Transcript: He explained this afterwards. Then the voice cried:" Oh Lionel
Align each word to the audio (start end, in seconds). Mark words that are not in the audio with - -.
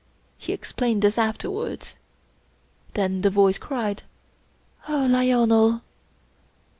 He 0.39 0.51
explained 0.51 1.03
this 1.03 1.19
afterwards. 1.19 1.93
Then 2.95 3.21
the 3.21 3.29
voice 3.29 3.59
cried:" 3.59 4.01
Oh 4.89 5.05
Lionel 5.07 5.81